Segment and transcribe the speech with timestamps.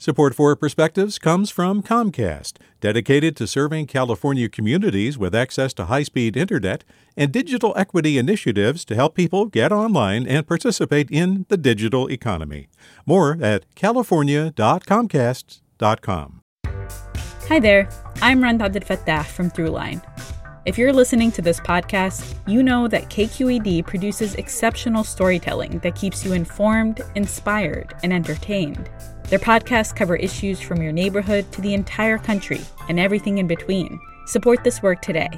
[0.00, 6.04] Support for Perspectives comes from Comcast, dedicated to serving California communities with access to high
[6.04, 6.84] speed internet
[7.16, 12.68] and digital equity initiatives to help people get online and participate in the digital economy.
[13.06, 16.42] More at california.comcast.com.
[17.48, 17.88] Hi there,
[18.22, 20.00] I'm Rund Abdelfatah from Throughline.
[20.64, 26.24] If you're listening to this podcast, you know that KQED produces exceptional storytelling that keeps
[26.24, 28.88] you informed, inspired, and entertained.
[29.28, 34.00] Their podcasts cover issues from your neighborhood to the entire country and everything in between.
[34.26, 35.28] Support this work today.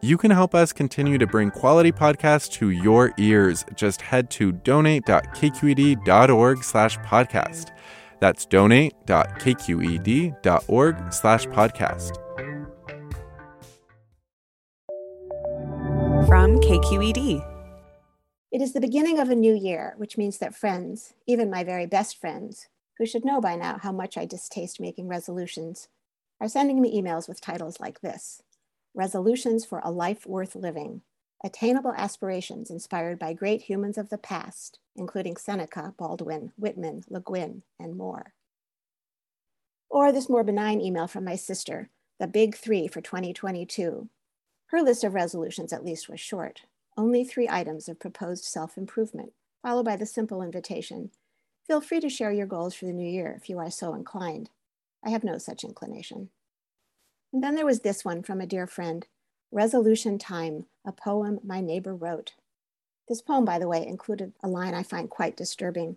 [0.00, 3.64] You can help us continue to bring quality podcasts to your ears.
[3.74, 7.70] Just head to donate.kqed.org slash podcast.
[8.20, 12.14] That's donate.kqed.org slash podcast.
[16.26, 17.44] From KQED.
[18.52, 21.86] It is the beginning of a new year, which means that friends, even my very
[21.86, 25.88] best friends, who should know by now how much I distaste making resolutions,
[26.40, 28.42] are sending me emails with titles like this
[28.94, 31.02] Resolutions for a Life Worth Living
[31.44, 37.62] Attainable Aspirations Inspired by Great Humans of the Past, including Seneca, Baldwin, Whitman, Le Guin,
[37.78, 38.34] and more.
[39.88, 44.08] Or this more benign email from my sister, the big three for 2022.
[44.66, 46.62] Her list of resolutions, at least, was short
[46.96, 51.12] only three items of proposed self improvement, followed by the simple invitation
[51.68, 54.48] Feel free to share your goals for the new year if you are so inclined.
[55.04, 56.30] I have no such inclination.
[57.30, 59.06] And then there was this one from a dear friend
[59.52, 62.32] Resolution Time, a poem my neighbor wrote.
[63.06, 65.96] This poem, by the way, included a line I find quite disturbing.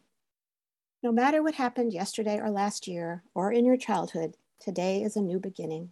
[1.01, 5.21] No matter what happened yesterday or last year or in your childhood, today is a
[5.21, 5.91] new beginning.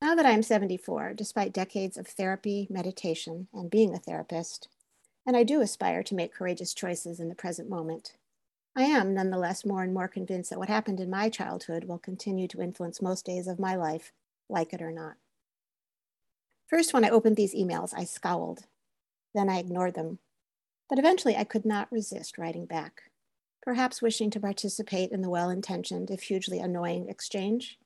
[0.00, 4.68] Now that I'm 74, despite decades of therapy, meditation, and being a therapist,
[5.28, 8.14] and I do aspire to make courageous choices in the present moment.
[8.74, 12.48] I am nonetheless more and more convinced that what happened in my childhood will continue
[12.48, 14.10] to influence most days of my life,
[14.48, 15.16] like it or not.
[16.66, 18.60] First, when I opened these emails, I scowled.
[19.34, 20.18] Then I ignored them.
[20.88, 23.10] But eventually, I could not resist writing back,
[23.62, 27.78] perhaps wishing to participate in the well intentioned, if hugely annoying, exchange,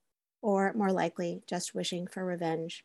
[0.42, 2.84] or more likely, just wishing for revenge.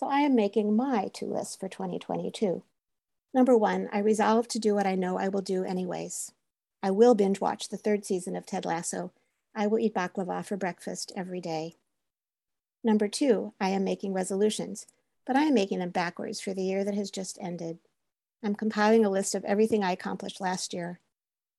[0.00, 2.62] So I am making my two lists for 2022.
[3.34, 6.32] Number one, I resolve to do what I know I will do anyways.
[6.82, 9.12] I will binge watch the third season of Ted Lasso.
[9.54, 11.76] I will eat baklava for breakfast every day.
[12.84, 14.86] Number two, I am making resolutions,
[15.26, 17.78] but I am making them backwards for the year that has just ended.
[18.44, 21.00] I'm compiling a list of everything I accomplished last year.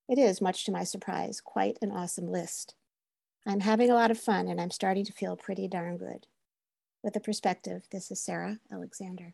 [0.08, 2.76] It is, much to my surprise, quite an awesome list.
[3.46, 6.28] I'm having a lot of fun and I'm starting to feel pretty darn good.
[7.04, 9.34] With a perspective, this is Sara Alexander.